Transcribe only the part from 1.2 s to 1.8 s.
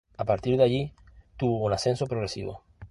tuvo un